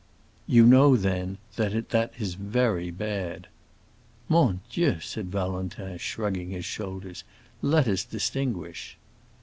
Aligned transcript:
"You 0.47 0.65
know, 0.65 0.97
then, 0.97 1.37
that 1.57 1.89
that 1.89 2.13
is 2.17 2.33
very 2.33 2.89
bad." 2.89 3.45
"Mon 4.29 4.61
Dieu," 4.67 4.99
said 4.99 5.27
Valentin, 5.29 5.99
shrugging 5.99 6.49
his 6.49 6.65
shoulders 6.65 7.23
"let 7.61 7.87
us 7.87 8.03
distinguish." 8.03 8.97